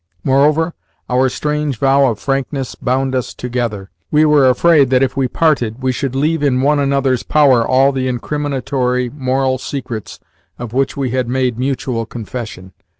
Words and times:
Moreover, 0.23 0.73
our 1.11 1.29
strange 1.29 1.77
vow 1.77 2.07
of 2.09 2.17
frankness 2.19 2.73
bound 2.73 3.13
us 3.13 3.35
together. 3.35 3.91
We 4.09 4.25
were 4.25 4.49
afraid 4.49 4.89
that, 4.89 5.03
if 5.03 5.15
we 5.15 5.27
parted, 5.27 5.83
we 5.83 5.91
should 5.91 6.15
leave 6.15 6.41
in 6.41 6.61
one 6.63 6.79
another's 6.79 7.21
power 7.21 7.63
all 7.63 7.91
the 7.91 8.07
incriminatory 8.07 9.11
moral 9.11 9.59
secrets 9.59 10.19
of 10.57 10.73
which 10.73 10.97
we 10.97 11.11
had 11.11 11.29
made 11.29 11.59
mutual 11.59 12.07
confession. 12.07 12.73